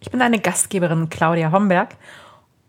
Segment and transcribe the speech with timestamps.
[0.00, 1.94] Ich bin deine Gastgeberin Claudia Homberg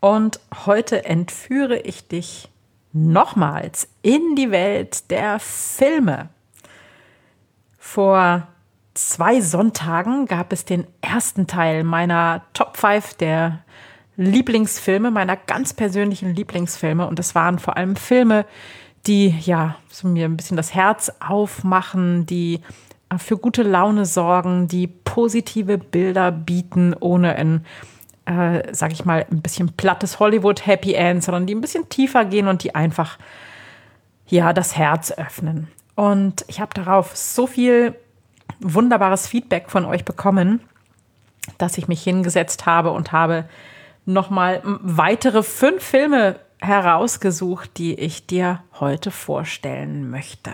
[0.00, 2.50] und heute entführe ich dich
[2.92, 6.28] nochmals in die Welt der Filme.
[7.78, 8.46] Vor
[8.92, 13.60] zwei Sonntagen gab es den ersten Teil meiner Top 5 der
[14.18, 17.06] Lieblingsfilme, meiner ganz persönlichen Lieblingsfilme.
[17.06, 18.44] Und das waren vor allem Filme,
[19.06, 22.60] die ja so mir ein bisschen das Herz aufmachen, die
[23.18, 27.66] für gute Laune sorgen, die positive Bilder bieten, ohne ein,
[28.24, 32.24] äh, sag ich mal, ein bisschen plattes Hollywood Happy End, sondern die ein bisschen tiefer
[32.24, 33.18] gehen und die einfach
[34.26, 35.68] ja das Herz öffnen.
[35.94, 37.94] Und ich habe darauf so viel
[38.60, 40.60] wunderbares Feedback von euch bekommen,
[41.58, 43.44] dass ich mich hingesetzt habe und habe
[44.04, 50.52] nochmal weitere fünf Filme herausgesucht, die ich dir heute vorstellen möchte.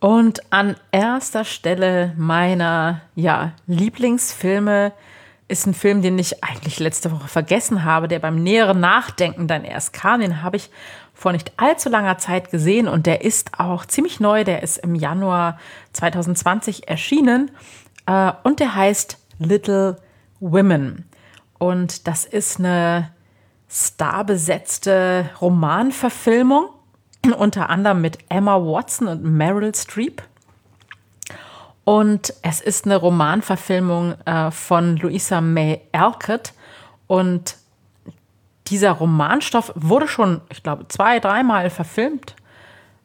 [0.00, 4.92] Und an erster Stelle meiner ja, Lieblingsfilme
[5.46, 9.64] ist ein Film, den ich eigentlich letzte Woche vergessen habe, der beim näheren Nachdenken dann
[9.64, 10.20] erst kam.
[10.20, 10.70] Den habe ich
[11.12, 14.44] vor nicht allzu langer Zeit gesehen und der ist auch ziemlich neu.
[14.44, 15.58] Der ist im Januar
[15.92, 17.50] 2020 erschienen
[18.06, 19.96] äh, und der heißt Little
[20.38, 21.04] Women.
[21.58, 23.10] Und das ist eine
[23.68, 26.70] starbesetzte Romanverfilmung,
[27.36, 30.22] unter anderem mit Emma Watson und Meryl Streep.
[31.84, 36.52] Und es ist eine Romanverfilmung äh, von Louisa May Alcott.
[37.06, 37.56] Und
[38.68, 42.36] dieser Romanstoff wurde schon, ich glaube, zwei, dreimal verfilmt.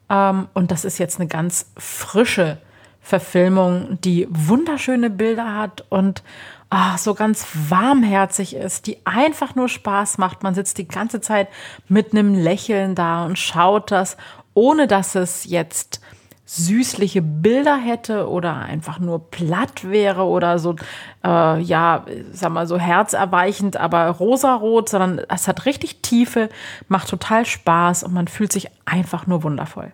[0.10, 2.60] Ähm, und das ist jetzt eine ganz frische
[3.02, 6.24] Verfilmung, die wunderschöne Bilder hat und
[6.70, 10.44] ach, so ganz warmherzig ist, die einfach nur Spaß macht.
[10.44, 11.48] Man sitzt die ganze Zeit
[11.88, 14.18] mit einem Lächeln da und schaut das,
[14.54, 16.02] ohne dass es jetzt
[16.48, 20.76] süßliche Bilder hätte oder einfach nur platt wäre oder so,
[21.24, 26.50] äh, ja, sag mal so herzerweichend, aber rosarot, sondern es hat richtig Tiefe,
[26.88, 29.92] macht total Spaß und man fühlt sich einfach nur wundervoll.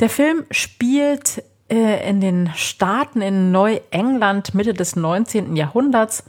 [0.00, 5.54] Der Film spielt in den Staaten in Neuengland Mitte des 19.
[5.54, 6.24] Jahrhunderts.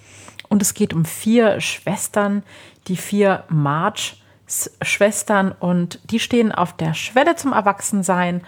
[0.49, 2.43] Und es geht um vier Schwestern,
[2.87, 5.51] die vier March-Schwestern.
[5.51, 8.41] Und die stehen auf der Schwelle zum Erwachsensein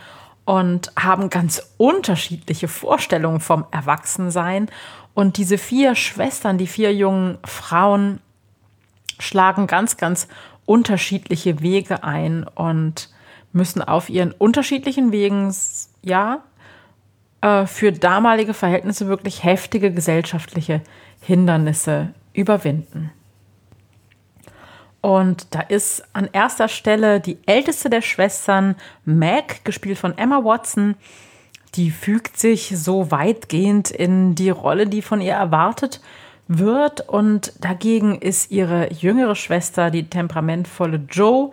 [0.46, 4.70] und haben ganz unterschiedliche Vorstellungen vom Erwachsensein.
[5.14, 8.20] Und diese vier Schwestern, die vier jungen Frauen,
[9.20, 10.28] schlagen ganz, ganz
[10.66, 13.10] unterschiedliche Wege ein und
[13.52, 15.54] müssen auf ihren unterschiedlichen Wegen,
[16.02, 16.44] ja,
[17.44, 20.82] äh, für damalige Verhältnisse wirklich heftige gesellschaftliche
[21.22, 23.12] Hindernisse überwinden.
[25.02, 30.96] Und da ist an erster Stelle die älteste der Schwestern, Meg, gespielt von Emma Watson.
[31.76, 36.00] Die fügt sich so weitgehend in die Rolle, die von ihr erwartet
[36.48, 37.10] wird.
[37.10, 41.52] Und dagegen ist ihre jüngere Schwester, die temperamentvolle Joe,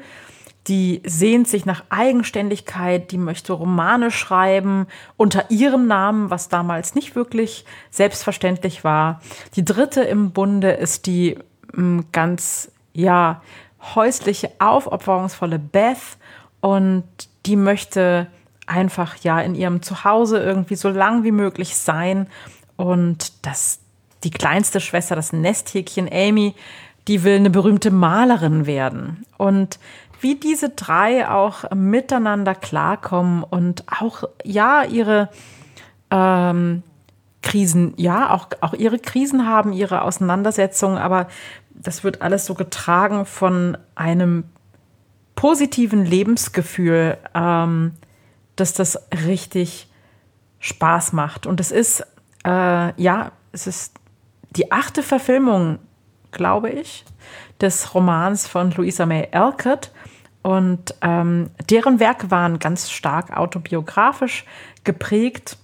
[0.67, 7.17] die sehnt sich nach Eigenständigkeit, die möchte Romane schreiben unter ihrem Namen, was damals nicht
[7.17, 9.21] wirklich selbstverständlich war.
[9.57, 11.39] Die dritte im Bunde ist die
[11.73, 13.43] mm, ganz, ja,
[13.95, 16.19] häusliche, aufopferungsvolle Beth
[16.61, 17.05] und
[17.47, 18.27] die möchte
[18.67, 22.29] einfach ja in ihrem Zuhause irgendwie so lang wie möglich sein
[22.77, 23.81] und das
[24.23, 26.55] die kleinste Schwester, das Nesthäkchen Amy,
[27.09, 29.25] die will eine berühmte Malerin werden.
[29.39, 29.79] Und
[30.21, 35.31] wie diese drei auch miteinander klarkommen und auch, ja, ihre
[36.11, 36.83] ähm,
[37.43, 41.29] Krisen, ja, auch, auch ihre Krisen haben, ihre Auseinandersetzungen, aber
[41.71, 44.45] das wird alles so getragen von einem
[45.35, 47.93] positiven Lebensgefühl, ähm,
[48.57, 49.89] dass das richtig
[50.59, 51.47] Spaß macht.
[51.47, 52.07] Und es ist,
[52.45, 53.95] äh, ja, es ist
[54.51, 55.79] die achte Verfilmung,
[56.31, 57.07] glaube ich,
[57.61, 59.91] des Romans von Louisa May Alcott.
[60.43, 64.45] Und ähm, deren Werke waren ganz stark autobiografisch
[64.85, 65.59] geprägt.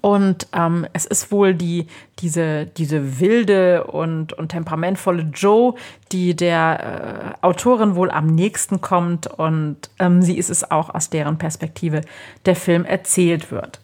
[0.00, 1.88] Und ähm, es ist wohl die,
[2.20, 5.74] diese, diese wilde und, und temperamentvolle Joe,
[6.12, 9.26] die der äh, Autorin wohl am nächsten kommt.
[9.26, 12.02] Und ähm, sie ist es auch, aus deren Perspektive
[12.46, 13.80] der Film erzählt wird.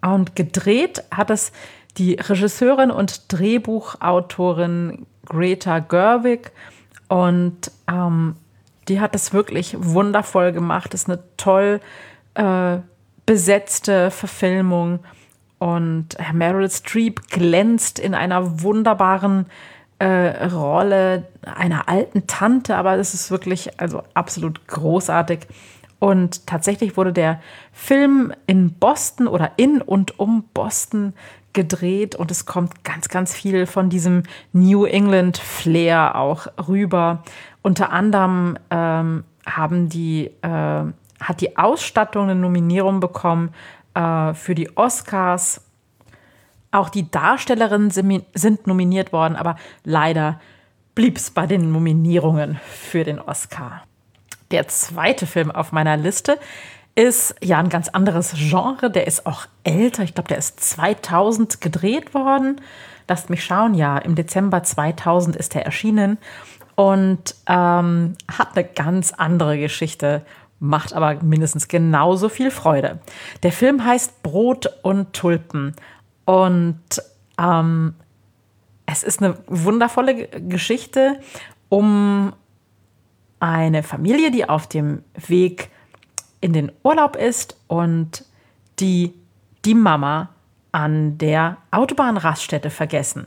[0.00, 1.52] Und gedreht hat es
[1.98, 6.52] die Regisseurin und Drehbuchautorin Greta Gerwig.
[7.08, 8.36] Und ähm,
[8.88, 10.92] die hat das wirklich wundervoll gemacht.
[10.92, 11.80] Das ist eine toll
[12.34, 12.78] äh,
[13.26, 15.00] besetzte Verfilmung.
[15.58, 19.46] Und Meryl Streep glänzt in einer wunderbaren
[19.98, 25.46] äh, Rolle einer alten Tante, aber es ist wirklich also absolut großartig.
[25.98, 27.40] Und tatsächlich wurde der
[27.72, 31.14] Film in Boston oder in und um Boston
[31.54, 37.22] gedreht und es kommt ganz, ganz viel von diesem New England Flair auch rüber.
[37.64, 43.50] Unter anderem ähm, haben die, äh, hat die Ausstattung eine Nominierung bekommen
[43.94, 45.60] äh, für die Oscars
[46.74, 50.40] auch die Darstellerinnen sind nominiert worden, aber leider
[50.96, 53.84] blieb es bei den Nominierungen für den Oscar.
[54.50, 56.36] Der zweite Film auf meiner Liste
[56.96, 58.90] ist ja ein ganz anderes Genre.
[58.90, 60.02] Der ist auch älter.
[60.02, 62.60] Ich glaube, der ist 2000 gedreht worden.
[63.08, 63.74] Lasst mich schauen.
[63.74, 66.18] Ja, im Dezember 2000 ist er erschienen
[66.76, 70.24] und ähm, hat eine ganz andere Geschichte,
[70.60, 73.00] macht aber mindestens genauso viel Freude.
[73.42, 75.74] Der Film heißt Brot und Tulpen
[76.24, 76.80] und
[77.38, 77.94] ähm,
[78.86, 81.20] es ist eine wundervolle Geschichte
[81.68, 82.32] um
[83.40, 85.70] eine Familie, die auf dem Weg
[86.40, 88.24] in den Urlaub ist und
[88.80, 89.14] die
[89.64, 90.28] die Mama
[90.72, 93.26] an der Autobahnraststätte vergessen.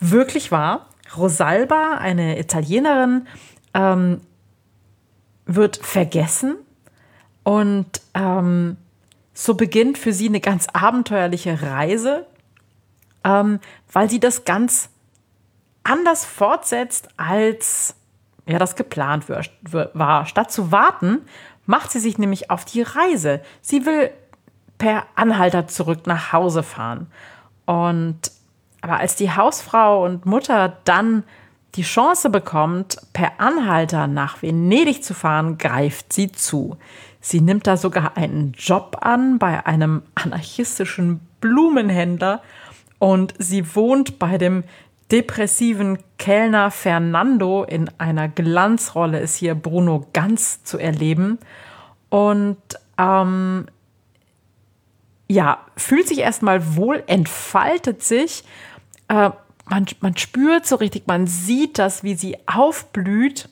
[0.00, 0.86] Wirklich wahr.
[1.16, 3.26] Rosalba, eine Italienerin,
[3.74, 4.20] ähm,
[5.46, 6.56] wird vergessen
[7.42, 8.76] und ähm,
[9.32, 12.26] so beginnt für sie eine ganz abenteuerliche Reise,
[13.24, 13.60] ähm,
[13.92, 14.90] weil sie das ganz
[15.84, 17.94] anders fortsetzt, als
[18.46, 20.26] ja, das geplant war.
[20.26, 21.20] Statt zu warten,
[21.66, 23.42] macht sie sich nämlich auf die Reise.
[23.60, 24.10] Sie will
[24.78, 27.10] per Anhalter zurück nach Hause fahren.
[27.66, 28.32] Und
[28.80, 31.24] aber als die Hausfrau und Mutter dann
[31.74, 36.76] die Chance bekommt, per Anhalter nach Venedig zu fahren, greift sie zu.
[37.20, 42.42] Sie nimmt da sogar einen Job an bei einem anarchistischen Blumenhändler
[42.98, 44.64] und sie wohnt bei dem
[45.10, 51.38] depressiven Kellner Fernando in einer Glanzrolle ist hier Bruno Ganz zu erleben
[52.10, 52.58] und
[52.98, 53.66] ähm,
[55.28, 58.44] ja, fühlt sich erstmal wohl, entfaltet sich.
[59.08, 59.30] Äh,
[59.66, 63.48] man, man spürt so richtig, man sieht das, wie sie aufblüht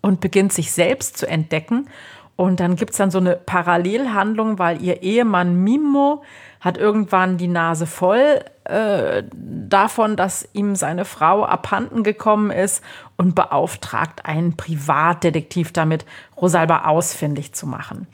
[0.00, 1.88] und beginnt sich selbst zu entdecken.
[2.36, 6.24] Und dann gibt es dann so eine Parallelhandlung, weil ihr Ehemann Mimo
[6.60, 12.82] hat irgendwann die Nase voll äh, davon, dass ihm seine Frau abhanden gekommen ist
[13.16, 16.04] und beauftragt einen Privatdetektiv damit,
[16.40, 18.08] Rosalba ausfindig zu machen.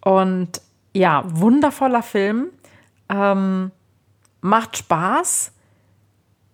[0.00, 0.62] Und
[0.94, 2.48] ja, wundervoller Film,
[3.08, 3.70] ähm,
[4.40, 5.52] macht Spaß,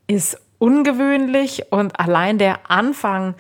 [0.08, 3.34] ist ungewöhnlich und allein der Anfang,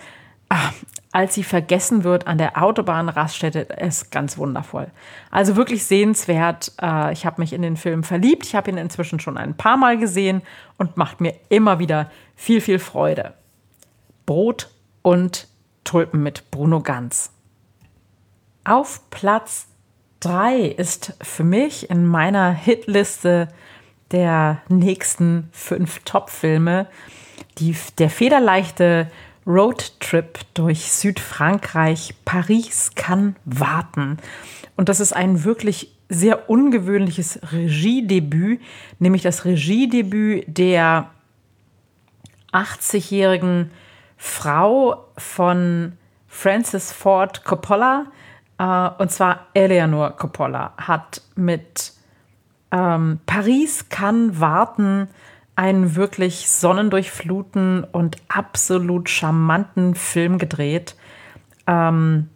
[0.48, 0.72] ach,
[1.10, 4.88] als sie vergessen wird an der Autobahnraststätte, ist ganz wundervoll.
[5.30, 6.72] Also wirklich sehenswert.
[6.80, 8.46] Äh, ich habe mich in den Film verliebt.
[8.46, 10.42] Ich habe ihn inzwischen schon ein paar Mal gesehen
[10.76, 13.34] und macht mir immer wieder viel, viel Freude.
[14.26, 14.70] Brot
[15.02, 15.48] und
[15.84, 17.32] Tulpen mit Bruno Ganz.
[18.64, 19.66] Auf Platz
[20.20, 23.48] 3 ist für mich in meiner Hitliste
[24.10, 26.86] der nächsten fünf Top-Filme
[27.98, 29.10] der federleichte
[29.46, 32.14] Roadtrip durch Südfrankreich.
[32.24, 34.18] Paris kann warten.
[34.76, 38.60] Und das ist ein wirklich sehr ungewöhnliches Regiedebüt,
[38.98, 41.10] nämlich das Regiedebüt der
[42.52, 43.70] 80-jährigen
[44.16, 45.92] Frau von
[46.28, 48.06] Francis Ford Coppola,
[48.58, 51.92] äh, und zwar Eleanor Coppola, hat mit
[52.70, 55.08] ähm, Paris kann warten
[55.56, 60.96] einen wirklich sonnendurchfluten und absolut charmanten Film gedreht,
[61.66, 62.28] ähm,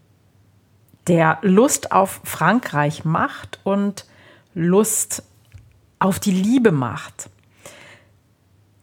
[1.06, 4.06] der Lust auf Frankreich macht und
[4.54, 5.22] Lust
[5.98, 7.30] auf die Liebe macht.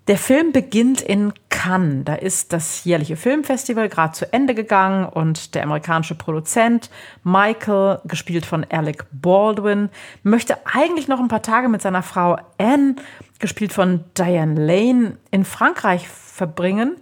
[0.07, 2.05] Der Film beginnt in Cannes.
[2.05, 6.89] Da ist das jährliche Filmfestival gerade zu Ende gegangen und der amerikanische Produzent
[7.25, 9.89] Michael, gespielt von Alec Baldwin,
[10.23, 12.95] möchte eigentlich noch ein paar Tage mit seiner Frau Anne
[13.39, 16.95] gespielt von Diane Lane, in Frankreich verbringen.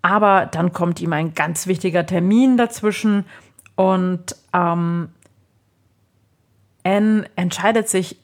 [0.00, 3.26] Aber dann kommt ihm ein ganz wichtiger Termin dazwischen
[3.76, 5.10] und ähm,
[6.82, 8.16] Anne entscheidet sich,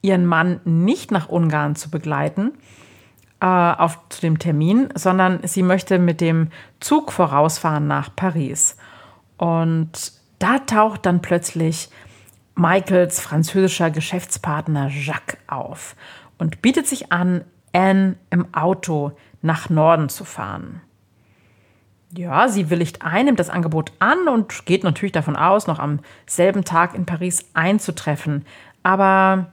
[0.00, 2.52] ihren Mann nicht nach Ungarn zu begleiten
[3.40, 6.48] äh, auf, zu dem Termin, sondern sie möchte mit dem
[6.80, 8.76] Zug vorausfahren nach Paris.
[9.36, 11.88] Und da taucht dann plötzlich
[12.54, 15.94] Michaels französischer Geschäftspartner Jacques auf.
[16.38, 20.80] und bietet sich an, Anne im Auto nach Norden zu fahren.
[22.16, 26.00] Ja, sie willigt ein, nimmt das Angebot an und geht natürlich davon aus, noch am
[26.26, 28.46] selben Tag in Paris einzutreffen.
[28.82, 29.52] Aber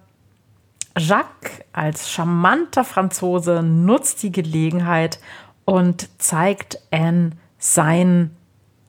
[0.98, 5.20] Jacques als charmanter Franzose nutzt die Gelegenheit
[5.66, 8.36] und zeigt Anne sein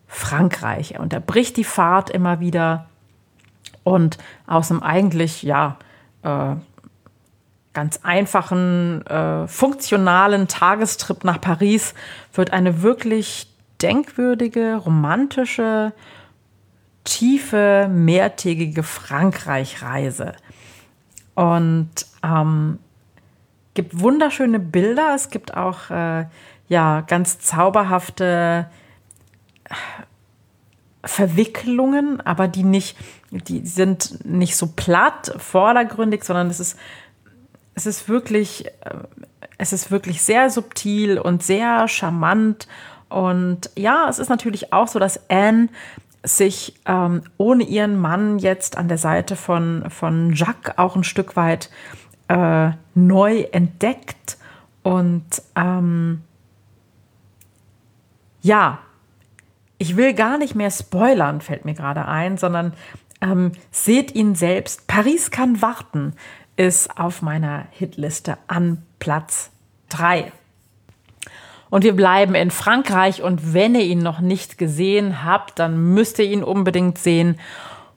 [0.06, 0.92] Frankreich.
[0.92, 2.88] Er unterbricht die Fahrt immer wieder
[3.82, 5.78] und aus einem eigentlich, ja,
[6.22, 6.56] äh,
[7.72, 11.94] ganz einfachen, äh, funktionalen Tagestrip nach Paris
[12.32, 15.92] wird eine wirklich denkwürdige, romantische,
[17.04, 20.32] tiefe, mehrtägige Frankreich-Reise.
[21.36, 21.90] Und
[22.24, 22.80] ähm,
[23.74, 25.14] gibt wunderschöne Bilder.
[25.14, 26.26] Es gibt auch äh,
[26.66, 28.66] ja ganz zauberhafte
[31.04, 32.96] Verwicklungen, aber die nicht,
[33.30, 36.78] die sind nicht so platt, vordergründig, sondern es ist,
[37.74, 38.70] es ist wirklich, äh,
[39.58, 42.66] es ist wirklich sehr subtil und sehr charmant.
[43.08, 45.68] Und ja, es ist natürlich auch so, dass Anne
[46.26, 51.36] sich ähm, ohne ihren Mann jetzt an der Seite von, von Jacques auch ein Stück
[51.36, 51.70] weit
[52.28, 54.36] äh, neu entdeckt.
[54.82, 56.22] Und ähm,
[58.42, 58.80] ja,
[59.78, 62.72] ich will gar nicht mehr spoilern, fällt mir gerade ein, sondern
[63.20, 64.86] ähm, seht ihn selbst.
[64.86, 66.14] Paris kann warten
[66.56, 69.50] ist auf meiner Hitliste an Platz
[69.90, 70.32] 3.
[71.68, 76.18] Und wir bleiben in Frankreich und wenn ihr ihn noch nicht gesehen habt, dann müsst
[76.18, 77.38] ihr ihn unbedingt sehen.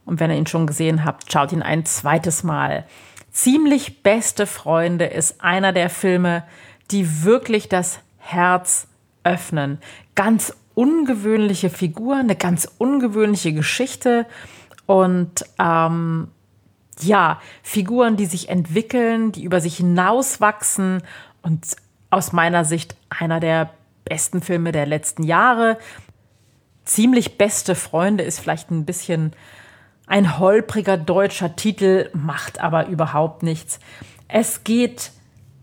[0.05, 2.85] Und wenn ihr ihn schon gesehen habt, schaut ihn ein zweites Mal.
[3.31, 6.43] Ziemlich beste Freunde ist einer der Filme,
[6.89, 8.87] die wirklich das Herz
[9.23, 9.77] öffnen.
[10.15, 14.25] Ganz ungewöhnliche Figur, eine ganz ungewöhnliche Geschichte
[14.85, 16.29] und ähm,
[17.01, 21.03] ja, Figuren, die sich entwickeln, die über sich hinauswachsen
[21.41, 21.75] und
[22.09, 23.71] aus meiner Sicht einer der
[24.05, 25.77] besten Filme der letzten Jahre.
[26.85, 29.33] Ziemlich beste Freunde ist vielleicht ein bisschen
[30.07, 33.79] ein holpriger deutscher Titel, macht aber überhaupt nichts.
[34.27, 35.11] Es geht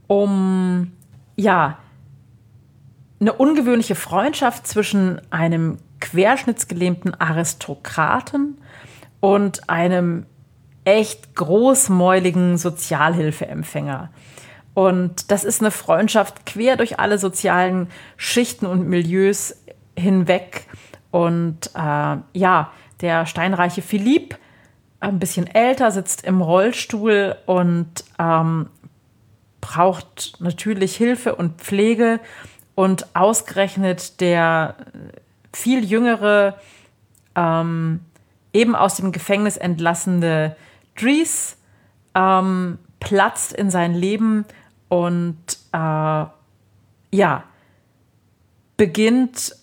[0.07, 0.93] um,
[1.35, 1.79] ja,
[3.21, 8.59] eine ungewöhnliche Freundschaft zwischen einem querschnittsgelähmten Aristokraten
[9.21, 10.27] und einem
[10.85, 14.11] echt großmäuligen Sozialhilfeempfänger.
[14.77, 19.57] Und das ist eine Freundschaft quer durch alle sozialen Schichten und Milieus
[19.97, 20.67] hinweg.
[21.11, 24.37] Und äh, ja, der steinreiche Philipp,
[25.01, 28.69] ein bisschen älter, sitzt im Rollstuhl und ähm,
[29.63, 32.21] braucht natürlich Hilfe und Pflege.
[32.75, 34.75] Und ausgerechnet der
[35.55, 36.59] viel jüngere,
[37.35, 38.01] ähm,
[38.53, 40.55] eben aus dem Gefängnis entlassene
[41.01, 41.57] Dries
[42.15, 44.45] ähm, platzt in sein Leben
[44.89, 45.37] und
[45.73, 46.25] äh,
[47.13, 47.45] ja,
[48.77, 49.57] beginnt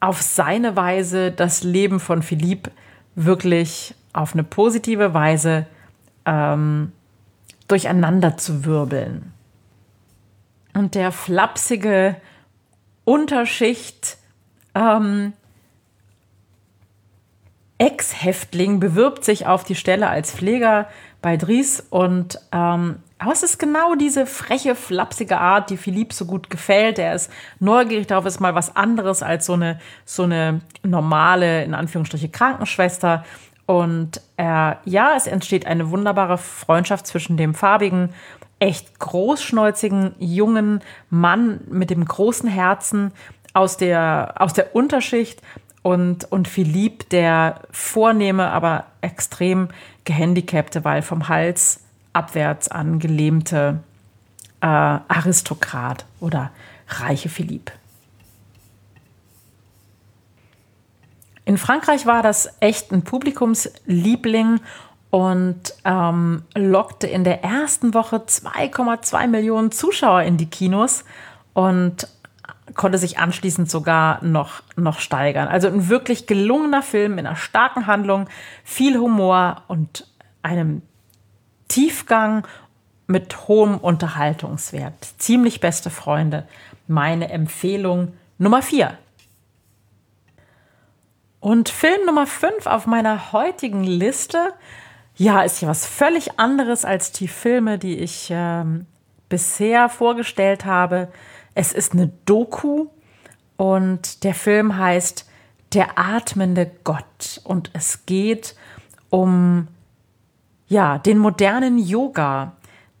[0.00, 2.70] auf seine Weise das Leben von Philipp
[3.14, 5.66] wirklich auf eine positive Weise
[6.26, 6.92] ähm,
[7.68, 9.32] durcheinander zu wirbeln.
[10.74, 12.16] Und der flapsige
[13.04, 14.18] Unterschicht
[14.74, 15.32] ähm,
[17.78, 20.88] Ex-Häftling bewirbt sich auf die Stelle als Pfleger
[21.22, 26.26] bei Dries und ähm, aber es ist genau diese freche, flapsige Art, die Philipp so
[26.26, 26.98] gut gefällt.
[26.98, 31.72] Er ist neugierig darauf, ist mal was anderes als so eine, so eine normale, in
[31.72, 33.24] Anführungsstriche, Krankenschwester.
[33.64, 38.10] Und er, ja, es entsteht eine wunderbare Freundschaft zwischen dem farbigen,
[38.58, 43.10] echt großschnäuzigen, jungen Mann mit dem großen Herzen
[43.54, 45.40] aus der, aus der Unterschicht
[45.80, 49.68] und, und Philipp, der vornehme, aber extrem
[50.04, 51.83] gehandicapte, weil vom Hals
[52.14, 53.80] abwärts angelähmte
[54.60, 56.50] äh, Aristokrat oder
[56.88, 57.70] reiche Philipp.
[61.44, 64.60] In Frankreich war das echt ein Publikumsliebling
[65.10, 71.04] und ähm, lockte in der ersten Woche 2,2 Millionen Zuschauer in die Kinos
[71.52, 72.08] und
[72.74, 75.48] konnte sich anschließend sogar noch, noch steigern.
[75.48, 78.26] Also ein wirklich gelungener Film in einer starken Handlung,
[78.64, 80.06] viel Humor und
[80.42, 80.82] einem
[81.74, 82.46] Tiefgang
[83.08, 84.94] mit hohem Unterhaltungswert.
[85.18, 86.46] Ziemlich beste Freunde.
[86.86, 88.96] Meine Empfehlung Nummer 4.
[91.40, 94.52] Und Film Nummer 5 auf meiner heutigen Liste,
[95.16, 98.86] ja, ist ja was völlig anderes als die Filme, die ich ähm,
[99.28, 101.08] bisher vorgestellt habe.
[101.56, 102.86] Es ist eine Doku
[103.56, 105.28] und der Film heißt
[105.72, 108.54] Der atmende Gott und es geht
[109.10, 109.66] um
[110.68, 112.52] ja, den modernen Yoga,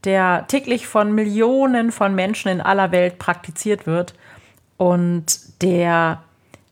[0.04, 4.14] der täglich von Millionen von Menschen in aller Welt praktiziert wird
[4.76, 6.22] und der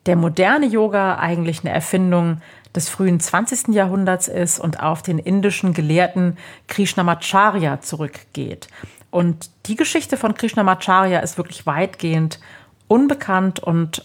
[0.06, 2.40] der moderne Yoga eigentlich eine Erfindung
[2.74, 3.68] des frühen 20.
[3.68, 8.68] Jahrhunderts ist und auf den indischen Gelehrten Krishnamacharya zurückgeht.
[9.10, 12.40] Und die Geschichte von Krishnamacharya ist wirklich weitgehend
[12.88, 14.04] unbekannt und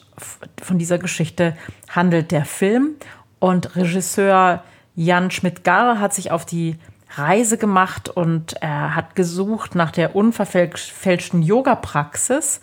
[0.61, 1.55] von dieser Geschichte
[1.89, 2.95] handelt der Film.
[3.39, 4.63] Und Regisseur
[4.97, 6.75] Jan Schmidt-Garre hat sich auf die
[7.15, 12.61] Reise gemacht und er hat gesucht nach der unverfälschten Yoga-Praxis.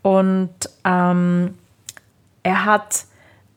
[0.00, 1.58] Und ähm,
[2.44, 3.04] er hat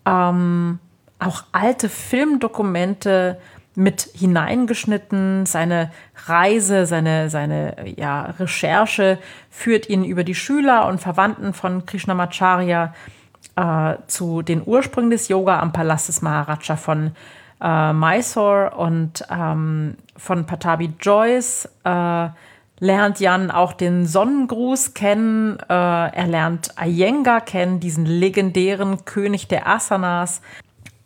[0.08, 0.80] ähm,
[1.20, 3.40] auch alte Filmdokumente
[3.76, 5.46] mit hineingeschnitten.
[5.46, 5.92] Seine
[6.26, 9.20] Reise, seine, seine ja, Recherche
[9.52, 12.92] führt ihn über die Schüler und Verwandten von Krishnamacharya
[13.56, 17.12] äh, zu den Ursprüngen des Yoga am Palast des Maharaja von
[17.62, 21.70] äh, Mysore und ähm, von Patabi Joyce.
[21.84, 22.30] Äh,
[22.80, 25.58] lernt Jan auch den Sonnengruß kennen.
[25.70, 30.42] Äh, er lernt Iyengar kennen, diesen legendären König der Asanas.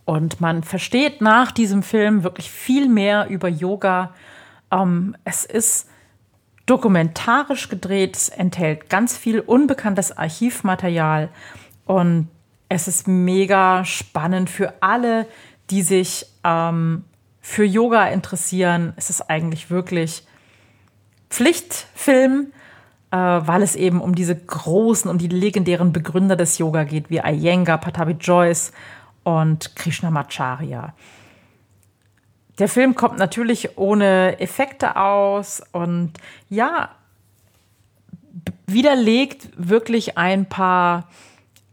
[0.06, 4.14] Und man versteht nach diesem Film wirklich viel mehr über Yoga.
[4.72, 5.88] Ähm, es ist
[6.66, 11.30] dokumentarisch gedreht, es enthält ganz viel unbekanntes Archivmaterial
[11.86, 12.28] und
[12.70, 15.26] es ist mega spannend für alle,
[15.72, 17.04] die sich ähm,
[17.42, 18.94] für Yoga interessieren.
[18.96, 20.24] Es ist eigentlich wirklich
[21.30, 22.52] Pflichtfilm,
[23.12, 27.20] äh, weil es eben um diese großen, um die legendären Begründer des Yoga geht, wie
[27.20, 28.72] Iyengar, Patabi Joyce
[29.24, 30.94] und Krishnamacharya.
[32.60, 36.12] Der Film kommt natürlich ohne Effekte aus und
[36.50, 36.90] ja,
[38.68, 41.08] widerlegt wirklich ein paar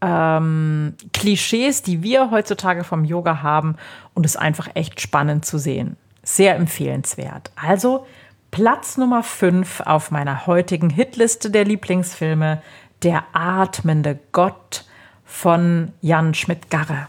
[0.07, 3.77] ähm, Klischees, die wir heutzutage vom Yoga haben
[4.15, 5.97] und ist einfach echt spannend zu sehen.
[6.23, 7.51] Sehr empfehlenswert.
[7.57, 8.07] Also
[8.53, 12.63] Platz Nummer 5 auf meiner heutigen Hitliste der Lieblingsfilme,
[13.03, 14.85] Der atmende Gott
[15.25, 17.09] von Jan Schmidt-Garre.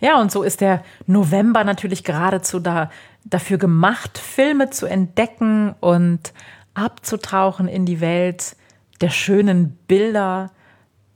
[0.00, 2.90] Ja, und so ist der November natürlich geradezu da,
[3.24, 6.32] dafür gemacht, Filme zu entdecken und
[6.74, 8.56] abzutauchen in die Welt
[9.00, 10.50] der schönen Bilder,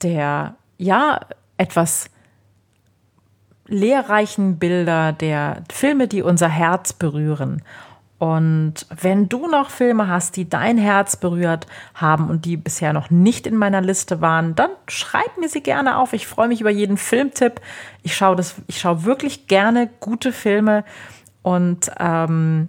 [0.03, 1.21] der ja
[1.57, 2.11] etwas
[3.67, 7.63] lehrreichen Bilder, der Filme, die unser Herz berühren.
[8.19, 13.09] Und wenn du noch Filme hast, die dein Herz berührt haben und die bisher noch
[13.09, 16.13] nicht in meiner Liste waren, dann schreib mir sie gerne auf.
[16.13, 17.63] Ich freue mich über jeden Filmtipp.
[18.03, 20.85] Ich schaue das, ich schaue wirklich gerne gute Filme
[21.41, 22.67] und ähm,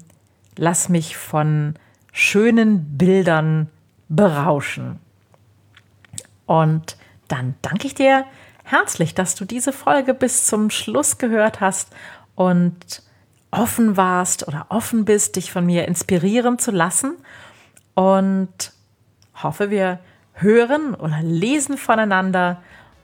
[0.56, 1.74] lass mich von
[2.14, 3.68] schönen Bildern
[4.12, 5.00] berauschen.
[6.46, 6.98] Und
[7.28, 8.26] dann danke ich dir
[8.64, 11.90] herzlich, dass du diese Folge bis zum Schluss gehört hast
[12.36, 13.04] und
[13.52, 17.16] offen warst oder offen bist, dich von mir inspirieren zu lassen.
[17.94, 18.74] Und
[19.42, 20.00] hoffe, wir
[20.34, 22.62] hören oder lesen voneinander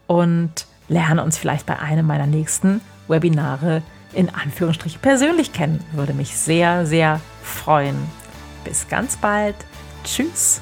[0.07, 3.81] und lernen uns vielleicht bei einem meiner nächsten Webinare
[4.13, 5.83] in Anführungsstrichen persönlich kennen.
[5.91, 7.97] Würde mich sehr, sehr freuen.
[8.63, 9.55] Bis ganz bald.
[10.03, 10.61] Tschüss.